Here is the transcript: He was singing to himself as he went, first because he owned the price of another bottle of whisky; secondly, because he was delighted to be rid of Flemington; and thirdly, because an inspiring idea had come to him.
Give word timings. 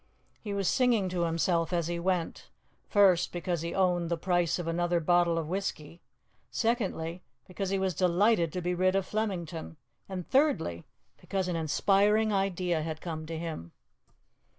He 0.39 0.51
was 0.51 0.67
singing 0.67 1.09
to 1.09 1.25
himself 1.25 1.71
as 1.71 1.85
he 1.85 1.99
went, 1.99 2.49
first 2.87 3.31
because 3.31 3.61
he 3.61 3.75
owned 3.75 4.09
the 4.09 4.17
price 4.17 4.57
of 4.57 4.65
another 4.67 4.99
bottle 4.99 5.37
of 5.37 5.47
whisky; 5.47 6.01
secondly, 6.49 7.21
because 7.47 7.69
he 7.69 7.77
was 7.77 7.93
delighted 7.93 8.51
to 8.53 8.63
be 8.63 8.73
rid 8.73 8.95
of 8.95 9.05
Flemington; 9.05 9.77
and 10.09 10.27
thirdly, 10.27 10.85
because 11.17 11.47
an 11.47 11.55
inspiring 11.55 12.33
idea 12.33 12.81
had 12.81 12.99
come 12.99 13.27
to 13.27 13.37
him. 13.37 13.73